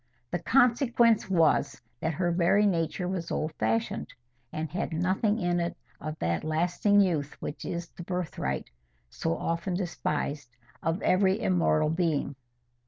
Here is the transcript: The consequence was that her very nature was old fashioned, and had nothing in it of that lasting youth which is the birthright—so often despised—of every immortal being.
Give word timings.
The 0.31 0.39
consequence 0.39 1.29
was 1.29 1.79
that 1.99 2.15
her 2.15 2.31
very 2.31 2.65
nature 2.65 3.07
was 3.07 3.29
old 3.29 3.53
fashioned, 3.59 4.11
and 4.51 4.67
had 4.67 4.93
nothing 4.93 5.37
in 5.37 5.59
it 5.59 5.77
of 5.99 6.17
that 6.17 6.43
lasting 6.43 7.01
youth 7.01 7.39
which 7.39 7.65
is 7.65 7.87
the 7.89 8.01
birthright—so 8.01 9.37
often 9.37 9.75
despised—of 9.75 11.03
every 11.03 11.39
immortal 11.39 11.91
being. 11.91 12.35